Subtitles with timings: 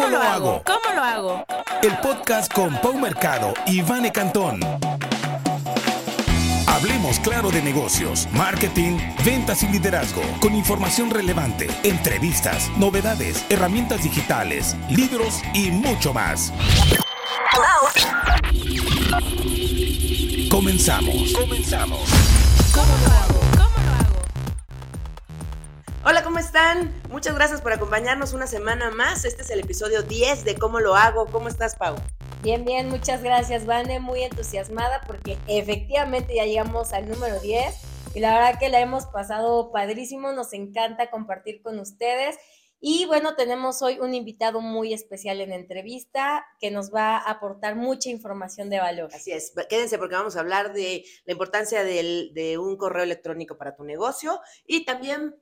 [0.00, 0.62] ¿Cómo, lo hago?
[0.64, 1.44] ¿Cómo lo hago?
[1.82, 4.60] El podcast con Pau Mercado y Vane Cantón.
[6.66, 14.74] Hablemos claro de negocios, marketing, ventas y liderazgo, con información relevante, entrevistas, novedades, herramientas digitales,
[14.88, 16.50] libros y mucho más.
[20.48, 21.34] Comenzamos.
[21.34, 22.00] Comenzamos.
[22.72, 23.29] ¿Cómo lo hago?
[26.40, 26.90] Están?
[27.10, 29.26] Muchas gracias por acompañarnos una semana más.
[29.26, 31.26] Este es el episodio 10 de ¿Cómo lo hago?
[31.26, 31.96] ¿Cómo estás, Pau?
[32.42, 37.74] Bien, bien, muchas gracias, Vane, muy entusiasmada porque efectivamente ya llegamos al número 10
[38.14, 42.38] y la verdad que la hemos pasado padrísimo, nos encanta compartir con ustedes
[42.80, 47.76] y bueno, tenemos hoy un invitado muy especial en entrevista que nos va a aportar
[47.76, 49.10] mucha información de valor.
[49.14, 53.58] Así es, quédense porque vamos a hablar de la importancia del- de un correo electrónico
[53.58, 55.34] para tu negocio y también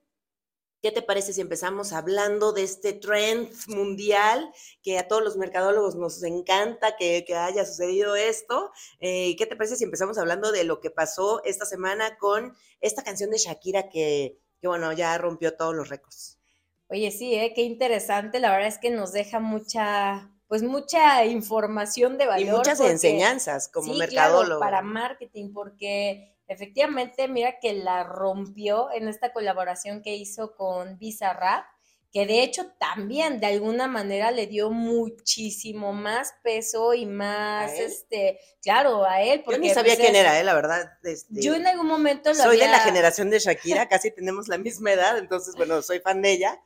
[0.80, 4.48] ¿Qué te parece si empezamos hablando de este trend mundial
[4.82, 8.70] que a todos los mercadólogos nos encanta que, que haya sucedido esto?
[9.00, 13.02] Eh, ¿Qué te parece si empezamos hablando de lo que pasó esta semana con esta
[13.02, 16.38] canción de Shakira que, que bueno, ya rompió todos los récords?
[16.90, 17.52] Oye, sí, ¿eh?
[17.54, 22.40] qué interesante, la verdad es que nos deja mucha, pues mucha información de valor.
[22.46, 24.58] Y muchas porque- enseñanzas como sí, mercadólogo.
[24.58, 30.98] Claro, para marketing, porque efectivamente, mira que la rompió en esta colaboración que hizo con
[30.98, 31.66] Bizarrap,
[32.10, 38.40] que de hecho también de alguna manera le dio muchísimo más peso y más, este,
[38.62, 39.40] claro, a él.
[39.40, 40.90] Yo Porque, ni sabía pues, quién era, eh, la verdad.
[41.02, 44.56] este, Yo en algún momento lo soy de la generación de Shakira, casi tenemos la
[44.56, 46.58] misma edad, entonces, bueno, soy fan de ella,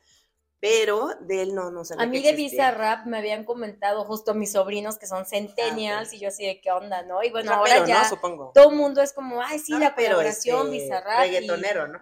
[0.63, 2.35] pero de él no, no sabía A mí de.
[2.35, 6.61] Bizarrap me habían comentado justo mis sobrinos que son centennials Ah, y yo así de
[6.61, 7.21] qué onda, ¿no?
[7.25, 8.09] Y bueno, Rapero, ahora ya ¿no?
[8.09, 8.53] Supongo.
[8.55, 11.27] todo el mundo es como, ay, sí, No la colaboración este, Bizarrap.
[11.27, 11.99] y- Reggaetonero, ¿no?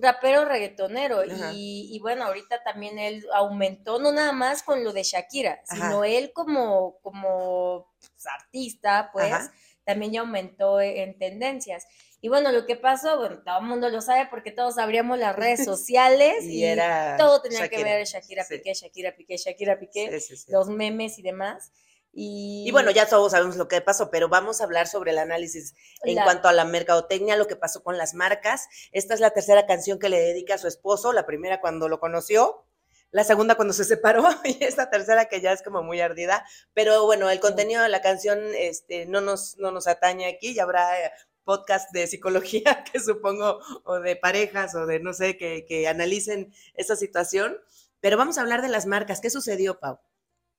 [0.00, 5.02] rapero reggaetonero y, y bueno, ahorita también él aumentó, no nada más con lo de
[5.02, 5.74] Shakira, Ajá.
[5.88, 9.52] sino él como, como pues, artista, pues Ajá.
[9.84, 11.86] también ya aumentó en tendencias.
[12.22, 15.34] Y bueno, lo que pasó, bueno, todo el mundo lo sabe porque todos abríamos las
[15.36, 18.56] redes sociales Y y, era todo tenía que ver Shakira Sí.
[18.58, 20.52] Piqué, Shakira Piqué, Shakira Piqué, Sí, sí, sí.
[20.52, 21.72] los memes y demás.
[22.12, 25.18] Y, Y bueno, ya todos sabemos lo que pasó, pero vamos a hablar sobre el
[25.18, 28.66] análisis en La- cuanto a la mercadotecnia, lo que pasó con las marcas.
[28.90, 32.00] Esta es la tercera canción que le dedica a su esposo, la primera cuando lo
[32.00, 32.66] conoció,
[33.12, 36.44] la segunda cuando se separó y esta tercera que ya es como muy ardida.
[36.74, 40.64] Pero bueno, el contenido de la canción este, no, nos, no nos atañe aquí, ya
[40.64, 41.12] habrá eh,
[41.50, 46.54] podcast de psicología que supongo, o de parejas, o de no sé, que, que analicen
[46.74, 47.56] esa situación.
[47.98, 49.20] Pero vamos a hablar de las marcas.
[49.20, 49.98] ¿Qué sucedió, Pau?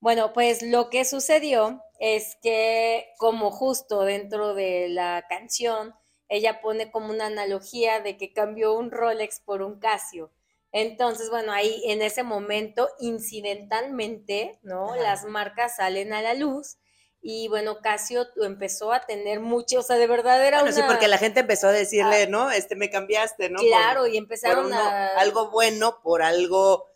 [0.00, 5.94] Bueno, pues lo que sucedió es que como justo dentro de la canción,
[6.28, 10.30] ella pone como una analogía de que cambió un Rolex por un Casio.
[10.72, 14.92] Entonces, bueno, ahí en ese momento, incidentalmente, ¿no?
[14.92, 15.02] Ajá.
[15.02, 16.76] Las marcas salen a la luz
[17.24, 21.06] y bueno, Casio empezó a tener mucho, o sea, de verdad era Bueno, sí, porque
[21.06, 22.50] la gente empezó a decirle, ¿no?
[22.50, 23.60] Este, me cambiaste, ¿no?
[23.60, 25.06] Por- Claro, y empezaron uno- a...
[25.18, 26.86] algo bueno por algo,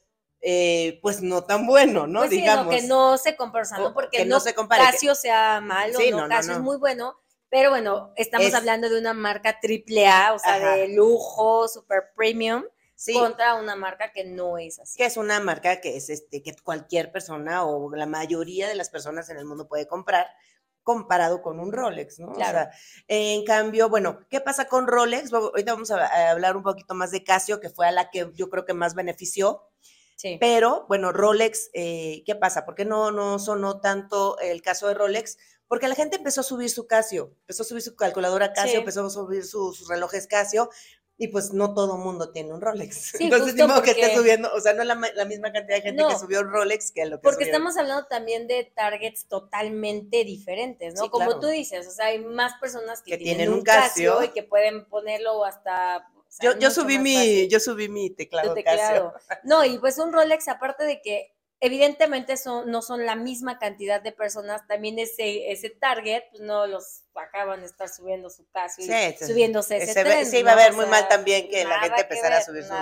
[0.40, 2.20] eh, pues no tan bueno, ¿no?
[2.20, 2.64] Pues sí, Digamos.
[2.66, 4.82] no, que no se compara, o sea, O- no porque que no no, se compare,
[4.84, 8.88] que- Casio sea malo, Sí, no, Casio es muy bueno, pero bueno, estamos Es- hablando
[8.90, 10.74] de una marca triple A, o sea, Ajá.
[10.76, 12.64] de lujo, super premium,
[12.96, 14.96] Sí, contra una marca que no es así.
[14.96, 18.88] que es una marca que es este, que cualquier persona o la mayoría de las
[18.90, 20.26] personas en el mundo puede comprar
[20.82, 22.32] comparado con un Rolex, ¿no?
[22.32, 22.58] Claro.
[22.58, 22.70] O sea,
[23.08, 25.32] en cambio, bueno, ¿qué pasa con Rolex?
[25.32, 28.30] Ahorita vamos a, a hablar un poquito más de Casio, que fue a la que
[28.34, 29.62] yo creo que más benefició,
[30.18, 30.38] Sí.
[30.40, 32.64] Pero, bueno, Rolex, eh, ¿qué pasa?
[32.64, 35.36] ¿Por qué no, no sonó tanto el caso de Rolex?
[35.68, 38.76] Porque la gente empezó a subir su Casio, empezó a subir su calculadora Casio, Sí.
[38.78, 40.70] empezó a subir su- sus relojes Casio,
[41.18, 43.12] y pues no todo mundo tiene un Rolex.
[43.16, 45.82] Sí, Entonces, ni que esté subiendo, o sea, no es la, la misma cantidad de
[45.82, 47.62] gente que subió un Rolex que lo que Porque subieron.
[47.62, 51.04] estamos hablando también de targets totalmente diferentes, ¿no?
[51.04, 51.40] Sí, Como claro.
[51.40, 54.14] tú dices, o sea, hay más personas que, Que tienen, tienen un Casio.
[54.16, 56.06] Casio y que pueden ponerlo hasta...
[56.16, 59.12] o sea, Yo, yo subí mi, yo subí mi teclado, teclado.
[59.14, 59.38] Casio.
[59.44, 64.00] No, y pues un Rolex, aparte de que evidentemente son, no son la misma cantidad
[64.00, 68.80] de personas, también ese, ese target, pues no los acaban de estar subiendo su caso
[68.82, 69.26] y Sí, sí.
[69.26, 71.64] subiéndose ese Se ve- trend, se iba a ver O muy sea, mal también que
[71.64, 72.74] la gente que empezara a subir su,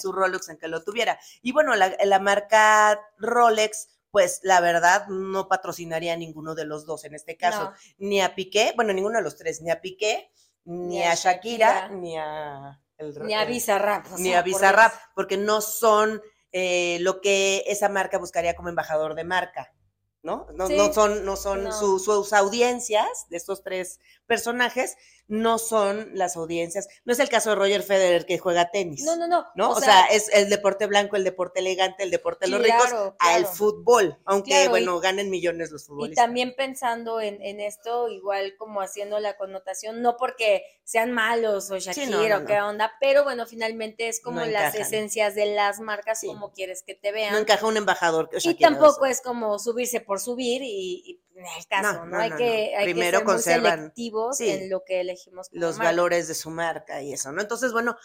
[0.00, 1.18] su Rolex en que lo tuviera.
[1.42, 6.86] Y bueno, la, la marca Rolex, pues la verdad no patrocinaría a ninguno de los
[6.86, 7.74] dos en este caso, No.
[7.98, 10.30] ni a Piqué, bueno, ninguno de los tres, ni a Piqué,
[10.64, 14.06] ni, a Shakira, ni a el- Ni a Bizarrap.
[14.12, 18.54] o ni sea, a por Bizarrap, porque no son eh, lo que esa marca buscaría
[18.54, 19.74] como embajador de marca,
[20.22, 20.46] ¿no?
[20.54, 21.72] No, Sí, no son, no son no.
[21.72, 24.96] su- sus audiencias de estos tres personajes,
[25.28, 26.88] no son las audiencias.
[27.04, 29.02] No es el caso de Roger Federer que juega tenis.
[29.04, 29.46] No, no, no.
[29.54, 29.70] ¿no?
[29.70, 33.16] O, sea, es el deporte blanco, el deporte elegante, el deporte de los ricos, Claro,
[33.18, 36.24] al fútbol, aunque Claro, y- bueno, ganen millones los Y futbolistas.
[36.24, 41.78] también pensando en, en esto, igual como haciendo la connotación, no porque sean malos o
[41.78, 45.80] Shakira no, no, o qué onda, pero bueno, finalmente es como las esencias de las
[45.80, 46.26] marcas, Sí.
[46.26, 47.32] como quieres que te vean.
[47.32, 51.46] no encaja un embajador que y tampoco es como subirse por subir y, y en
[51.46, 55.02] el caso, No, hay que, hay Primero que ser muy selectivos sí, en lo que
[55.12, 55.90] elegimos los marca.
[55.90, 57.40] valores de su marca y eso, ¿no?
[57.40, 57.96] Entonces, bueno,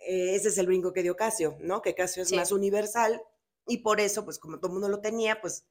[0.00, 1.82] eh, ese es el brinco que dio Casio, ¿no?
[1.82, 2.36] Que Casio es Sí.
[2.36, 3.22] más universal
[3.66, 5.64] y por eso, pues como todo el mundo lo tenía, pues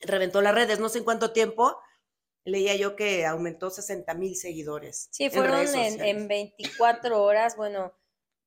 [0.00, 0.78] reventó las redes.
[0.80, 1.76] No sé en cuánto tiempo,
[2.44, 5.08] leía yo que aumentó 60 mil seguidores.
[5.10, 6.00] Sí, en fueron en, sociales.
[6.00, 7.92] en 24 horas, bueno,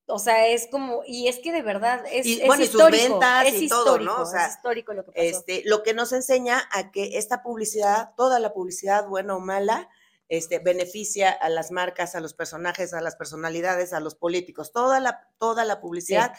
[0.07, 2.75] o sea, es como, y es que de verdad es, Y, es bueno, y sus
[2.75, 3.91] histórico, ventas es y todo, ¿no?
[4.03, 5.21] histórico, O sea, es histórico lo que pasó.
[5.23, 9.89] Este, lo que nos enseña a que esta publicidad, toda la publicidad, buena o mala,
[10.29, 14.71] este, beneficia a las marcas, a los personajes, a las personalidades, a los políticos.
[14.71, 16.33] Toda la, toda la publicidad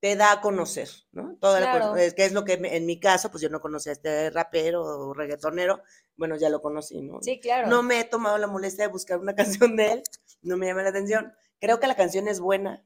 [0.00, 1.36] te da a conocer, ¿no?
[1.40, 1.96] Toda la Claro.
[1.96, 4.82] eh, que es lo que en mi caso, pues yo no conocía a este rapero
[4.84, 5.82] o reggaetonero,
[6.16, 7.18] bueno, ya lo conocí, ¿no?
[7.20, 7.68] sí, claro.
[7.68, 9.34] No me he tomado la molestia de buscar una
[9.72, 10.02] canción de él,
[10.42, 11.32] no me llama la atención.
[11.60, 12.84] Creo que la canción es buena,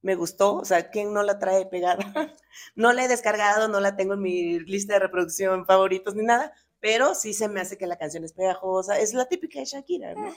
[0.00, 1.98] me gustó, o sea, ¿quién no la trae pegada?
[2.74, 6.52] No la he descargado, no la tengo en mi lista de reproducción favoritos ni nada,
[6.82, 10.14] pero sí se me hace que la canción es pegajosa, es la típica de Shakira,
[10.14, 10.34] ¿no?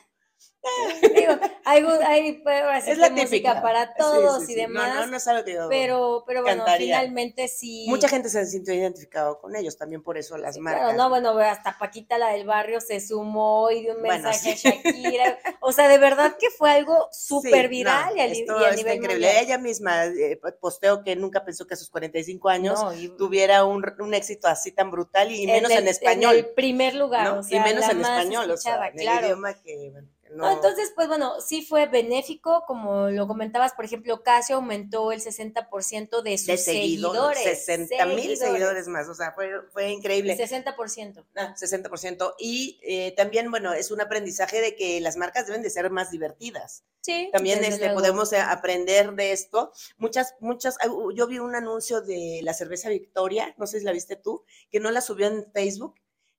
[1.15, 1.33] Digo,
[1.63, 3.61] hay, hay pues, ahora sí es la música típica.
[3.61, 4.61] para Sí, todos sí, y sí.
[4.61, 6.97] demás, No, no, no es algo que yo- pero, pero bueno, cantaría.
[6.99, 7.85] finalmente sí.
[7.87, 10.81] Mucha gente se sintió identificado con ellos, también por eso las Sí, marcas.
[10.83, 14.57] Claro, no, bueno, hasta Paquita, la del barrio, se sumó y dio un Bueno, mensaje
[14.57, 14.67] sí.
[14.67, 15.39] a Shakira.
[15.61, 18.63] O sea, de verdad que fue algo Sí, súper no, viral y, a, esto y
[18.65, 19.27] a nivel increíble.
[19.27, 19.43] mundial.
[19.43, 23.65] Ella misma eh, posteó que nunca pensó que a sus 45 años No, y- tuviera
[23.65, 26.35] un, un éxito así tan brutal y menos en, el- español.
[26.35, 27.39] el primer lugar, ¿no?
[27.39, 29.25] o sea, y menos la en más español, o sea, en el claro.
[29.27, 30.54] idioma que, bueno, no.
[30.55, 36.21] Entonces, pues bueno, sí fue benéfico, como lo comentabas, por ejemplo, Casio aumentó el 60%
[36.21, 37.65] de sus de seguidores, seguidores.
[37.65, 40.37] 60 mil seguidores más, o sea, fue, fue increíble.
[40.37, 41.25] 60%.
[41.35, 42.35] Ah, 60%.
[42.39, 46.11] Y eh, también, bueno, es un aprendizaje de que las marcas deben de ser más
[46.11, 46.83] divertidas.
[47.01, 47.29] Sí.
[47.31, 49.71] También este, podemos eh, aprender de esto.
[49.97, 53.91] Muchas, muchas, ah, yo vi un anuncio de la cerveza Victoria, no sé si la
[53.91, 55.95] viste tú, que no la subió en Facebook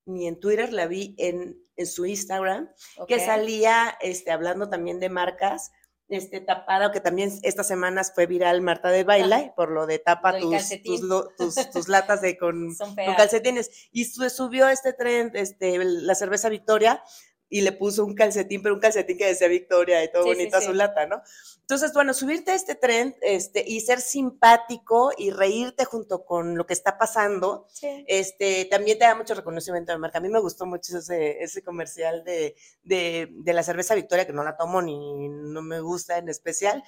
[0.06, 2.70] ni en Twitter, la vi en, en su Instagram,
[3.06, 5.72] que salía este, hablando también de marcas,
[6.08, 10.30] este, tapada, que también estas semanas fue viral Marta de Baila, por lo de tapa
[10.38, 10.50] tus,
[10.84, 12.74] tus, lo- tus, tus latas de con,
[13.06, 13.88] con calcetines.
[13.90, 17.02] Y su- subió este tren, este, la cerveza Victoria,
[17.48, 20.36] y le puso un calcetín, pero un calcetín que decía Victoria y todo Sí, sí,
[20.36, 20.76] bonito a su sí.
[20.76, 21.22] lata, ¿no?
[21.60, 26.66] Entonces, bueno, subirte a este tren este, y ser simpático y reírte junto con lo
[26.66, 28.04] que está pasando, Sí.
[28.08, 30.18] este, también te da mucho reconocimiento de marca.
[30.18, 34.32] A mí me gustó mucho ese, ese comercial de, de, de la cerveza Victoria, que
[34.32, 36.82] no la tomo ni no me gusta en especial,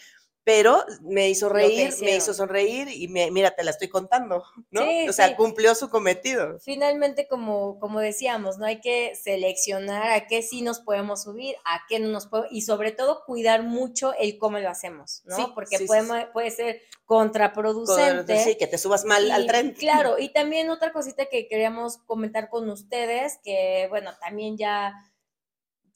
[0.49, 4.81] pero me hizo reír, me hizo sonreír y me, mira, te la estoy contando, ¿no?
[4.81, 5.35] Sí, o sea, sí.
[5.35, 6.59] cumplió su cometido.
[6.61, 11.83] Finalmente, como, como decíamos, no hay que seleccionar a qué sí nos podemos subir, a
[11.87, 15.37] qué no nos podemos, y sobre todo cuidar mucho el cómo lo hacemos, ¿no?
[15.37, 18.43] Sí, Porque puede, puede ser contraproducente.
[18.43, 19.75] Sí, que te subas mal al tren.
[19.79, 24.95] Claro, y también otra cosita que queríamos comentar con ustedes, que bueno, también ya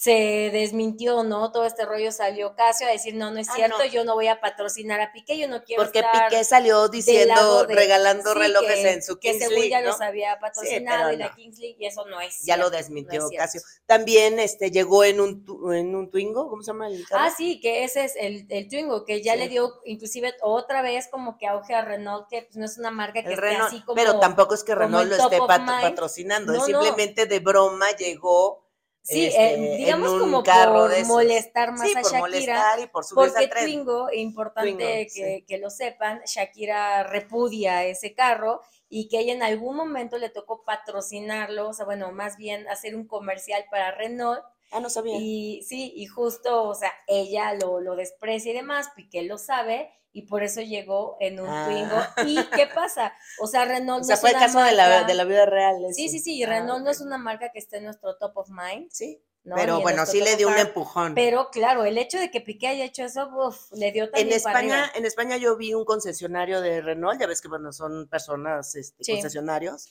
[0.03, 1.53] se desmintió, ¿no?
[1.53, 3.85] Todo este rollo salió Casio a decir, no, no es Ah, cierto, no.
[3.85, 7.67] yo no voy a patrocinar a Piqué, yo no quiero Porque estar Piqué salió diciendo,
[7.67, 9.87] de- regalando sí, relojes que- en su que Kings según League, ya ¿no?
[9.91, 11.35] los había patrocinado y la no.
[11.37, 13.37] Kings League, y eso no es Ya lo desmintió es.
[13.39, 13.61] Casio.
[13.87, 17.23] También este, llegó en un, tu- en un Twingo, ¿cómo se llama el carro?
[17.25, 19.39] Ah, sí, que ese es el, el Twingo, que ya Sí.
[19.39, 22.91] le dio inclusive otra vez como que auge a Renault, que pues, no es una
[22.91, 23.95] marca que El esté Renault, así como...
[23.95, 28.62] pero tampoco es que Renault lo esté pat- patrocinando, es simplemente de broma llegó
[29.03, 32.21] Sí, este, eh, en digamos como por molestar más sí, a por Shakira.
[32.21, 33.65] molestar y por Porque tren.
[33.65, 35.45] Twingo, importante Twingo, que, sí.
[35.47, 40.65] que lo sepan, Shakira repudia ese carro y que ella en algún momento le tocó
[40.65, 45.17] patrocinarlo, o sea, bueno, más bien hacer un comercial para Renault Ah, no sabía.
[45.19, 49.91] y sí, y justo, o sea, ella lo, lo desprecia y demás, Piqué lo sabe
[50.13, 51.65] y por eso llegó en un Ah.
[51.67, 52.31] Twingo.
[52.31, 53.13] ¿Y qué pasa?
[53.41, 55.47] O sea, Renault o sea, no fue es el caso de la, de la vida
[55.47, 55.77] real.
[55.93, 56.19] Sí, ese.
[56.19, 58.49] sí, sí, y Ah, Renault no es una marca que esté en nuestro top of
[58.51, 58.89] mind.
[58.91, 59.57] Sí, ¿no?
[59.57, 61.15] pero en bueno, sí le dio un empujón.
[61.15, 64.43] Pero claro, el hecho de que Piqué haya hecho eso, uf, le dio En también
[64.43, 68.07] para España, en España yo vi un concesionario de Renault, ya ves que bueno, son
[68.09, 69.13] personas este, Sí.
[69.13, 69.91] concesionarios,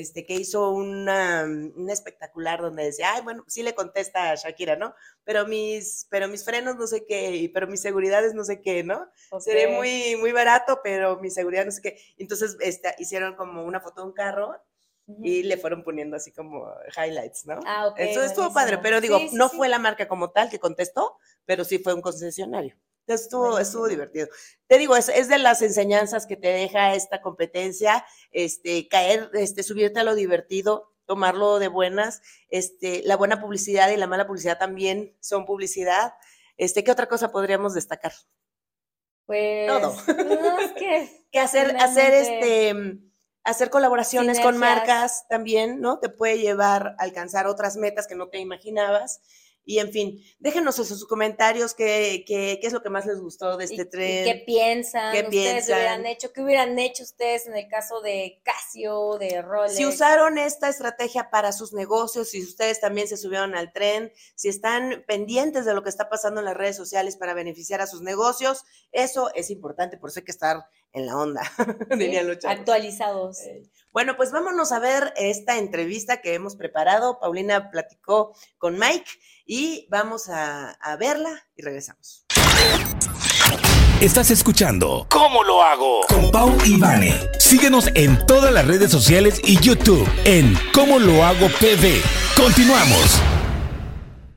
[0.00, 4.76] este, que hizo una, un espectacular donde decía, ay, bueno, sí le contesta a Shakira,
[4.76, 4.94] ¿no?
[5.24, 9.08] Pero mis, pero mis frenos no sé qué, pero mis seguridades no sé qué, ¿no?
[9.38, 9.74] Sería Ok.
[9.74, 11.98] muy, muy barato, pero mi seguridad no sé qué.
[12.18, 14.62] Entonces este, hicieron como una foto de un carro
[15.22, 17.60] y le fueron poniendo así como highlights, ¿no?
[17.64, 17.98] Ah, ok.
[17.98, 18.54] Eso estuvo buenísimo.
[18.54, 19.56] padre, pero digo, Sí, sí, no sí.
[19.56, 22.76] fue la marca como tal que contestó, pero sí fue un concesionario.
[23.06, 24.28] Estuvo, estuvo divertido.
[24.66, 29.62] Te digo, es, es de las enseñanzas que te deja esta competencia, este, caer, este,
[29.62, 34.58] subirte a lo divertido, tomarlo de buenas, este, la buena publicidad y la mala publicidad
[34.58, 36.14] también son publicidad.
[36.56, 38.12] Este, ¿qué otra cosa podríamos destacar?
[39.24, 39.68] Pues.
[39.68, 39.94] Todo.
[40.06, 41.26] No, es que.
[41.30, 43.00] que hacer, hacer este,
[43.44, 46.00] hacer colaboraciones con marcas también, ¿no?
[46.00, 49.20] Te puede llevar a alcanzar otras metas que no te imaginabas.
[49.68, 53.20] Y en fin, déjenos en sus comentarios qué, qué, qué es lo que más les
[53.20, 54.24] gustó de este y tren.
[54.24, 55.12] ¿Qué piensan?
[55.12, 56.32] ¿Qué ¿Ustedes hubieran hecho?
[56.32, 59.74] ¿Qué hubieran hecho ustedes en el caso de Casio, de Rolex?
[59.74, 64.48] Si usaron esta estrategia para sus negocios, si ustedes también se subieron al tren, si
[64.48, 68.02] están pendientes de lo que está pasando en las redes sociales para beneficiar a sus
[68.02, 71.42] negocios, eso es importante, por eso hay que estar en la onda,
[71.90, 71.96] ¿sí?
[71.98, 72.58] dirían los chavos.
[72.58, 73.40] Actualizados.
[73.42, 77.18] Eh, Bueno, pues vámonos a ver esta entrevista que hemos preparado.
[77.18, 79.10] Paulina platicó con Mike
[79.46, 82.26] y vamos a, a verla y regresamos.
[84.00, 86.00] Estás escuchando ¿Cómo lo hago?
[86.08, 87.14] Con Pau y Vane.
[87.38, 92.02] Síguenos en todas las redes sociales y YouTube en ¿Cómo lo hago PV?
[92.36, 93.22] Continuamos.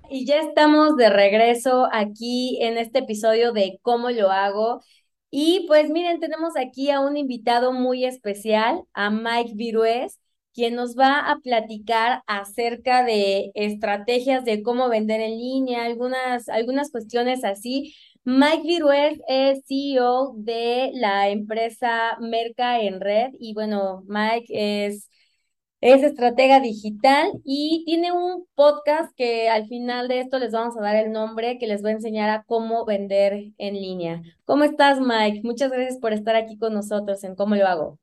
[0.10, 4.82] Y ya estamos de regreso aquí en este episodio de Cómo lo hago.
[5.30, 10.20] Y pues miren, tenemos aquí a un invitado muy especial, a Mike Virués,
[10.54, 16.92] quien nos va a platicar acerca de estrategias de cómo vender en línea, algunas, algunas
[16.92, 17.94] cuestiones así.
[18.26, 25.10] Mike Virués es CEO de la empresa Merca en Red y bueno, Mike es
[25.82, 30.82] es estratega digital y tiene un podcast que al final de esto les vamos a
[30.82, 34.22] dar el nombre que les va a enseñar a cómo vender en línea.
[34.46, 35.42] ¿Cómo estás, Mike?
[35.44, 38.00] Muchas gracias por estar aquí con nosotros en Cómo lo hago.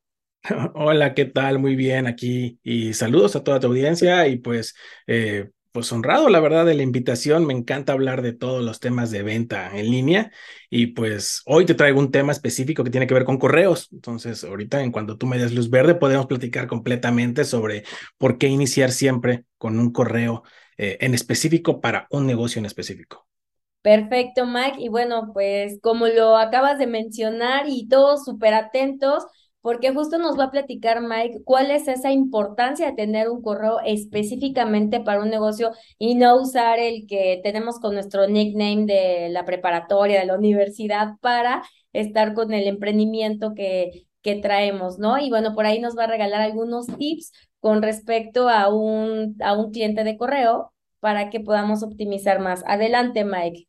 [0.75, 1.59] Hola, ¿qué tal?
[1.59, 4.75] Muy bien aquí y saludos a toda tu audiencia y pues,
[5.07, 7.47] eh, pues honrado la verdad de la invitación.
[7.47, 10.31] Me encanta hablar de todos los temas de venta en línea
[10.71, 13.89] y pues hoy te traigo un tema específico que tiene que ver con correos.
[13.93, 17.85] Entonces, ahorita en cuanto tú me des luz verde, podemos platicar completamente sobre
[18.19, 20.43] por qué iniciar siempre con un correo
[20.79, 23.27] eh, en específico para un negocio en específico.
[23.83, 24.81] Perfecto, Mike.
[24.81, 29.25] Y bueno, pues como lo acabas de mencionar y todos súper atentos,
[29.67, 33.81] porque justo nos va a platicar Mike cuál es esa importancia de tener un correo
[33.85, 39.45] específicamente para un negocio y no usar el que tenemos con nuestro nickname de la
[39.45, 45.19] preparatoria, de la universidad, para estar con el emprendimiento que, que traemos, ¿no?
[45.19, 49.55] Y bueno, por ahí nos va a regalar algunos tips con respecto a un, a
[49.55, 52.63] un cliente de correo para que podamos optimizar más.
[52.69, 53.67] Adelante, Mike.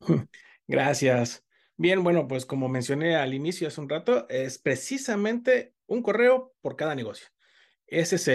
[0.68, 1.42] Gracias.
[1.82, 6.76] Bien, bueno, pues como mencioné al inicio hace un rato, es precisamente un correo por
[6.76, 7.28] cada negocio.
[7.86, 8.28] Esa es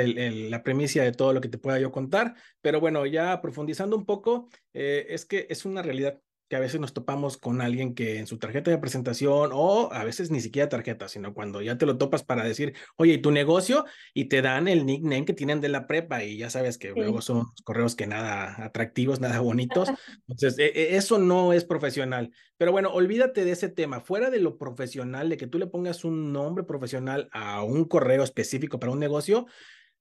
[0.49, 4.07] la premisa de todo lo que te pueda yo contar, pero bueno, ya profundizando un
[4.07, 8.19] poco, eh, es que es una realidad que a veces nos topamos con alguien que
[8.19, 11.85] en su tarjeta de presentación o a veces ni siquiera tarjeta, sino cuando ya te
[11.85, 13.85] lo topas para decir, oye, ¿y tu negocio?
[14.13, 16.93] Y te dan el nickname que tienen de la prepa y ya sabes que Sí.
[16.95, 19.89] luego son correos que nada atractivos, nada bonitos.
[20.27, 22.31] Entonces, e- e- eso no es profesional.
[22.57, 23.99] Pero bueno, olvídate de ese tema.
[23.99, 28.23] Fuera de lo profesional, de que tú le pongas un nombre profesional a un correo
[28.23, 29.47] específico para un negocio,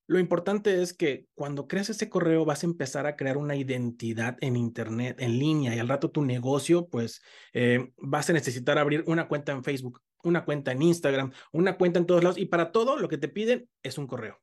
[0.07, 4.37] lo importante es que cuando creas ese correo vas a empezar a crear una identidad
[4.41, 9.05] en Internet, en línea, y al rato tu negocio, pues eh, vas a necesitar abrir
[9.07, 12.71] una cuenta en Facebook, una cuenta en Instagram, una cuenta en todos lados, y para
[12.71, 14.41] todo lo que te piden es un correo.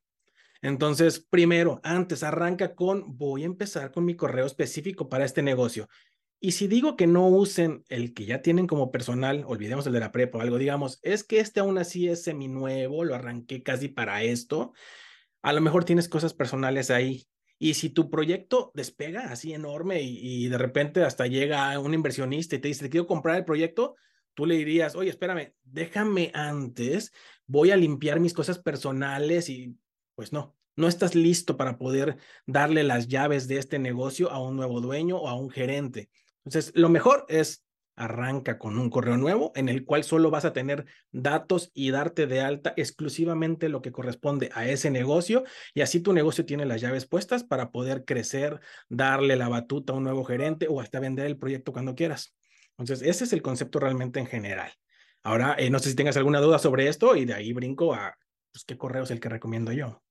[0.63, 5.87] Entonces, primero, antes arranca con, voy a empezar con mi correo específico para este negocio.
[6.39, 9.99] Y si digo que no usen el que ya tienen como personal, olvidemos el de
[9.99, 13.89] la prepa o algo, digamos, es que este aún así es seminuevo, lo arranqué casi
[13.89, 14.73] para esto,
[15.41, 17.25] a lo mejor tienes cosas personales ahí.
[17.57, 22.59] Y si tu proyecto despega así enorme y, de repente hasta llega un inversionista y
[22.59, 23.95] te dice, te quiero comprar el proyecto,
[24.33, 27.11] tú le dirías, oye, espérame, déjame antes,
[27.45, 29.77] voy a limpiar mis cosas personales y
[30.15, 32.17] pues no, no estás listo para poder
[32.47, 36.09] darle las llaves de este negocio a un nuevo dueño o a un gerente.
[36.43, 37.63] Entonces, lo mejor es
[38.01, 42.25] arranca con un correo nuevo en el cual solo vas a tener datos y darte
[42.25, 45.43] de alta exclusivamente lo que corresponde a ese negocio
[45.75, 49.97] y así tu negocio tiene las llaves puestas para poder crecer, darle la batuta a
[49.97, 52.35] un nuevo gerente o hasta vender el proyecto cuando quieras.
[52.77, 54.71] Entonces, ese es el concepto realmente en general.
[55.21, 58.17] Ahora, eh, no sé si tengas alguna duda sobre esto y de ahí brinco a
[58.51, 60.01] pues, qué correo es el que recomiendo yo.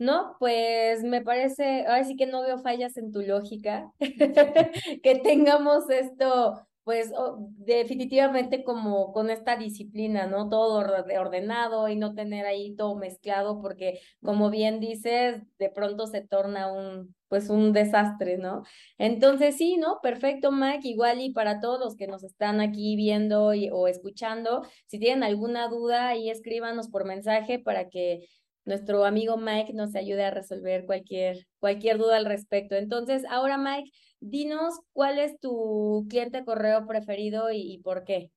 [0.00, 5.88] No, pues me parece, ahora sí que no veo fallas en tu lógica, que tengamos
[5.90, 7.12] esto pues
[7.58, 10.48] definitivamente como con esta disciplina, ¿no?
[10.48, 10.74] Todo
[11.20, 16.72] ordenado y no tener ahí todo mezclado porque como bien dices, de pronto se torna
[16.72, 18.64] un pues un desastre, ¿no?
[18.98, 20.00] Entonces sí, ¿no?
[20.02, 24.98] Perfecto, Mike, igual y para todos los que nos están aquí viendo o escuchando, si
[24.98, 28.26] tienen alguna duda, ahí escríbanos por mensaje para que
[28.70, 32.76] nuestro amigo Mike nos ayude a resolver cualquier, cualquier duda al respecto.
[32.76, 38.30] Entonces, ahora Mike, dinos cuál es tu cliente correo preferido y, por qué.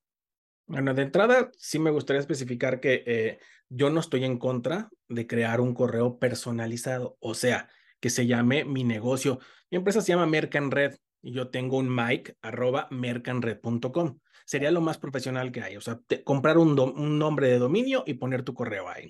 [0.65, 5.27] Bueno, de entrada sí me gustaría especificar que eh, yo no estoy en contra de
[5.27, 9.39] crear un correo personalizado, o sea, que se llame mi negocio.
[9.69, 14.19] Mi empresa se llama Mercanred y yo tengo un mic arroba mercanred.com.
[14.45, 18.15] Sería lo más profesional que hay, o sea, comprar un, un nombre de dominio y
[18.15, 19.09] poner tu correo ahí.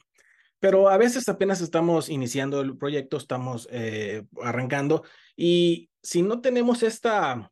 [0.64, 5.04] Pero a veces apenas estamos iniciando el proyecto, estamos eh, arrancando
[5.36, 7.52] y si no tenemos esta,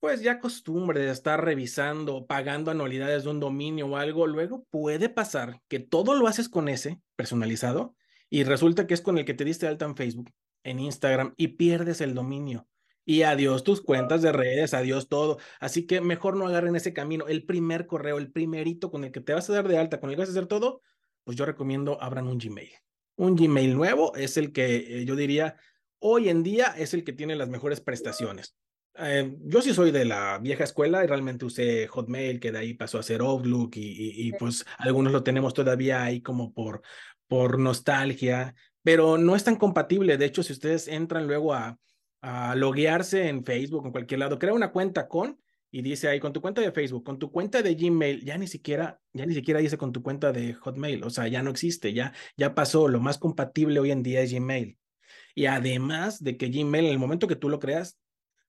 [0.00, 5.08] pues ya costumbre de estar revisando, pagando anualidades de un dominio o algo, luego puede
[5.08, 7.96] pasar que todo lo haces con ese personalizado
[8.28, 10.30] y resulta que es con el que te diste alta en Facebook,
[10.62, 12.68] en Instagram y pierdes el dominio.
[13.06, 15.38] Y adiós tus cuentas de redes, adiós todo.
[15.58, 17.28] Así que mejor no agarren ese camino.
[17.28, 20.10] El primer correo, el primerito con el que te vas a dar de alta, con
[20.10, 20.82] el que vas a hacer todo,
[21.24, 22.70] pues yo recomiendo abran un Gmail.
[23.16, 25.56] Un Gmail nuevo es el que eh, yo diría
[25.98, 28.56] hoy en día es el que tiene las mejores prestaciones.
[28.96, 32.74] Eh, yo sí soy de la vieja escuela y realmente usé Hotmail, que de ahí
[32.74, 36.82] pasó a ser Outlook y, pues algunos lo tenemos todavía ahí como por,
[37.26, 40.16] por nostalgia, pero no es tan compatible.
[40.16, 41.78] De hecho, si ustedes entran luego a,
[42.20, 45.40] a loguearse en Facebook, en cualquier lado, crea una cuenta con
[45.74, 48.46] y dice ahí con tu cuenta de Facebook, con tu cuenta de Gmail, ya ni
[48.46, 51.92] siquiera, ya ni siquiera dice con tu cuenta de Hotmail, o sea, ya no existe,
[51.92, 54.78] ya, ya pasó, lo más compatible hoy en día es Gmail.
[55.34, 57.98] Y además de que Gmail, en el momento que tú lo creas,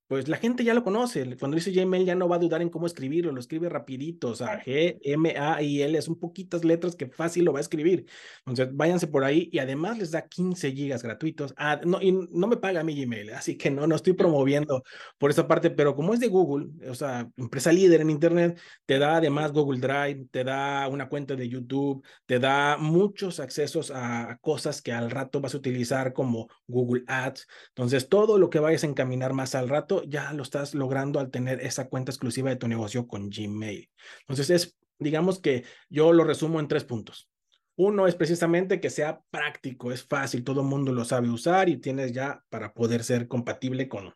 [0.07, 1.37] pues la gente ya lo conoce.
[1.37, 4.35] Cuando dice Gmail ya no va a dudar en cómo escribirlo, lo escribe rapidito, o
[4.35, 8.05] sea, G, M, A y L, son poquitas letras que fácil lo va a escribir.
[8.45, 11.53] Entonces, váyanse por ahí y además les da 15 gigas gratuitos.
[11.57, 14.83] Ah, no, y no me paga mi Gmail, así que no, no estoy promoviendo
[15.17, 18.99] por esa parte, pero como es de Google, o sea, empresa líder en Internet, te
[18.99, 24.37] da además Google Drive, te da una cuenta de YouTube, te da muchos accesos a
[24.41, 27.47] cosas que al rato vas a utilizar como Google Ads.
[27.69, 31.31] Entonces, todo lo que vayas a encaminar más al rato, ya lo estás logrando al
[31.31, 33.89] tener esa cuenta exclusiva de tu negocio con Gmail.
[34.21, 37.29] Entonces es, digamos que yo lo resumo en tres puntos.
[37.77, 41.77] Uno es precisamente que sea práctico, es fácil, todo el mundo lo sabe usar y
[41.77, 44.13] tienes ya para poder ser compatible con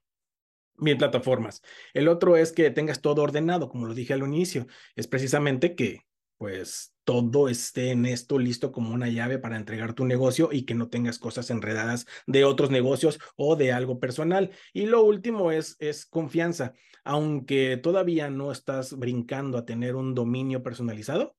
[0.77, 1.61] mil plataformas.
[1.93, 6.05] El otro es que tengas todo ordenado, como lo dije al inicio, es precisamente que
[6.39, 10.73] pues todo esté en esto listo como una llave para entregar tu negocio y que
[10.73, 14.51] no tengas cosas enredadas de otros negocios o de algo personal.
[14.71, 16.73] Y lo último es, es confianza.
[17.03, 21.35] Aunque todavía no estás brincando a tener un dominio personalizado,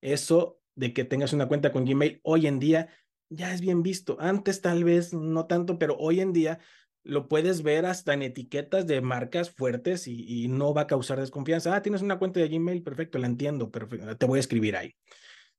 [0.00, 2.88] eso de que tengas una cuenta con Gmail hoy en día
[3.30, 4.18] ya es bien visto.
[4.20, 6.60] Antes tal vez no tanto, pero hoy en día
[7.04, 11.74] lo puedes ver hasta en etiquetas de marcas fuertes y, no va a causar desconfianza.
[11.74, 14.94] Ah, tienes una cuenta de Gmail, perfecto, la entiendo, pero te voy a escribir ahí.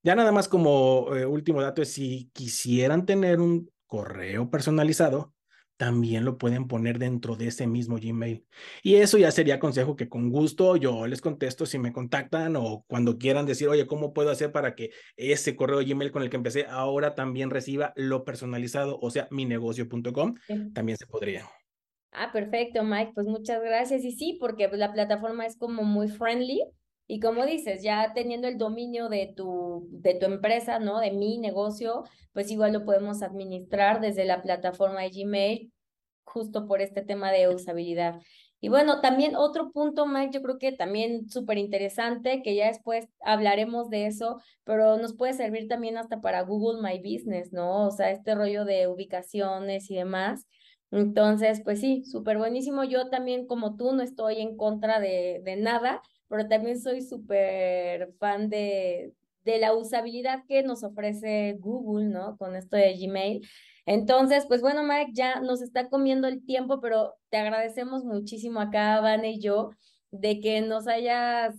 [0.03, 5.33] Ya nada más como eh, último dato es si quisieran tener un correo personalizado,
[5.79, 8.45] también lo pueden poner dentro de ese mismo Gmail.
[8.83, 12.83] Y eso ya sería consejo que con gusto yo les contesto si me contactan o
[12.85, 16.35] cuando quieran decir, oye, ¿cómo puedo hacer para que ese correo Gmail con el que
[16.35, 20.35] empecé ahora también reciba lo personalizado, o sea, minegocio.com?
[20.73, 21.47] También se podría.
[22.11, 23.13] Ah, perfecto, Mike.
[23.15, 24.03] Pues muchas gracias.
[24.03, 26.61] Y sí, porque la plataforma es como muy friendly.
[27.11, 30.99] Y como dices, ya teniendo el dominio de tu, de tu empresa, ¿no?
[30.99, 35.73] De mi negocio, pues igual lo podemos administrar desde la plataforma de Gmail,
[36.23, 38.19] justo por este tema de usabilidad.
[38.61, 43.07] Y bueno, también otro punto, Mike, yo creo que también súper interesante, que ya después
[43.21, 47.87] hablaremos de eso, pero nos puede servir también hasta para Google My Business, ¿no?
[47.87, 50.45] O sea, este rollo de ubicaciones y demás.
[50.91, 52.83] Entonces, pues sí, súper buenísimo.
[52.83, 58.13] Yo también, como tú, no estoy en contra de, de nada, pero también soy súper
[58.19, 59.13] fan de,
[59.43, 62.37] de la usabilidad que nos ofrece Google, ¿no?
[62.37, 63.47] Con esto de Gmail.
[63.85, 69.01] Entonces, pues bueno, Mike, ya nos está comiendo el tiempo, pero te agradecemos muchísimo acá,
[69.01, 69.71] Van y yo,
[70.11, 71.55] de que nos hayas,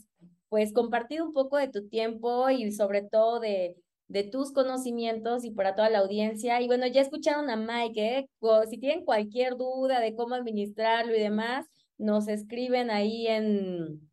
[0.48, 3.76] pues, compartido un poco de tu tiempo y sobre todo de,
[4.08, 6.60] de tus conocimientos y para toda la audiencia.
[6.60, 8.28] Y bueno, ya escucharon a Mike, ¿eh?
[8.68, 11.66] si tienen cualquier duda de cómo administrarlo y demás,
[11.98, 14.09] nos escriben ahí en,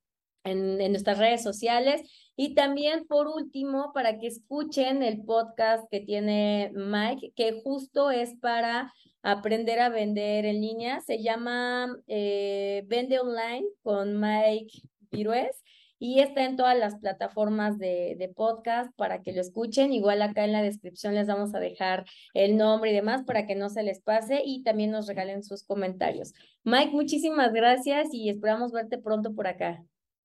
[0.48, 2.02] en, en nuestras redes sociales
[2.36, 8.36] Y también, por último, para que escuchen el podcast que tiene Mike, que justo es
[8.40, 11.02] para aprender a vender en línea.
[11.02, 14.82] Se llama eh, Vende Online con Mike
[15.12, 15.64] Virués
[16.00, 19.92] y está en todas las plataformas de, de, podcast para que lo escuchen.
[19.92, 23.56] Igual acá en la descripción les vamos a dejar el nombre y demás para que
[23.56, 26.34] no se les pase y también nos regalen sus comentarios.
[26.64, 29.84] Mike, muchísimas gracias y esperamos verte pronto por acá.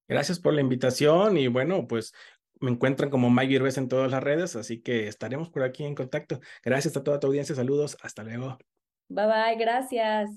[0.09, 2.15] Gracias por la invitación y bueno, pues
[2.61, 5.95] me encuentran como Mike Virués en todas las redes, así que estaremos por aquí en
[5.95, 6.41] contacto.
[6.65, 8.59] Gracias a toda tu audiencia, saludos, hasta luego.
[9.09, 10.31] Bye bye, gracias.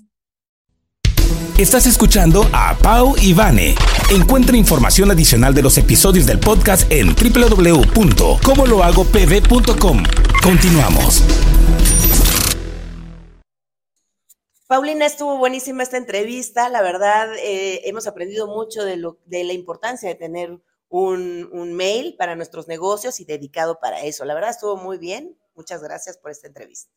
[1.58, 3.74] Estás escuchando a Pau y Vane.
[4.10, 10.02] Encuentra información adicional de los episodios del podcast en www.comolohagopv.com.
[10.42, 11.24] Continuamos.
[14.66, 16.68] Paulina, estuvo buenísima esta entrevista.
[16.68, 22.16] La verdad, eh, hemos aprendido mucho de, lo, de la importancia de tener un, mail
[22.16, 24.24] para nuestros negocios y dedicado para eso.
[24.24, 25.38] La verdad, estuvo muy bien.
[25.54, 26.92] Muchas gracias por esta entrevista.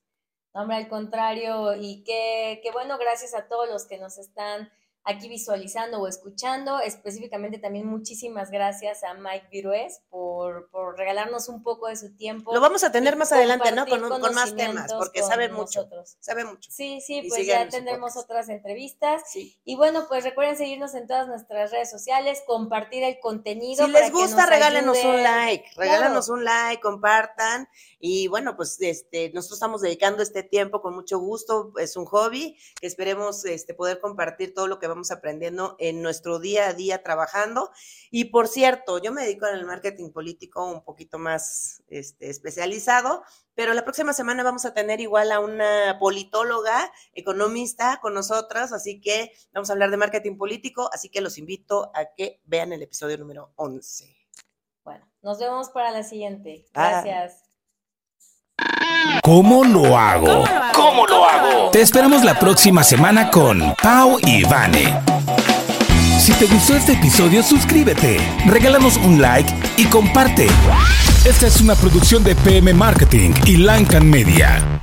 [0.52, 4.72] Hombre, al contrario, y qué, qué bueno, gracias a todos los que nos están
[5.10, 6.80] aquí visualizando o escuchando.
[6.80, 12.54] Específicamente también muchísimas gracias a Mike Virués por, por regalarnos un poco de su tiempo.
[12.54, 13.86] Lo vamos a tener más adelante, ¿no?
[13.88, 15.82] Con, con más temas, porque sabe mucho.
[15.82, 16.18] Nosotros.
[16.20, 16.70] Sabe mucho.
[16.72, 19.24] Sí, sí, pues ya tendremos otras entrevistas.
[19.28, 19.60] Sí.
[19.66, 23.86] Y bueno, pues recuerden seguirnos en todas nuestras redes sociales, compartir el contenido.
[23.86, 26.40] Si les gusta, regálenos un like, regálenos claro.
[26.40, 27.68] un like, compartan.
[28.00, 32.58] Y bueno, pues este, nosotros estamos dedicando este tiempo con mucho gusto, es un hobby,
[32.80, 37.02] que esperemos este, poder compartir todo lo que vamos aprendiendo en nuestro día a día
[37.02, 37.72] trabajando.
[38.12, 43.24] Y por cierto, yo me dedico al marketing político un poquito más este, especializado,
[43.56, 49.02] pero la próxima semana vamos a tener igual a una politóloga, economista con nosotras, así
[49.02, 52.84] que vamos a hablar de marketing político, así que los invito a que vean el
[52.84, 54.16] episodio número 11.
[54.84, 56.66] Bueno, nos vemos para la siguiente.
[56.74, 57.42] Gracias.
[57.44, 57.49] Ah.
[59.22, 60.46] ¿Cómo lo hago?
[60.74, 61.70] ¿Cómo lo hago?
[61.72, 65.00] Te esperamos la próxima semana con Pau y Vane.
[66.20, 70.48] Si te gustó este episodio, suscríbete, regálanos un like y comparte.
[71.26, 74.79] Esta es una producción de PM Marketing y Lancan Media.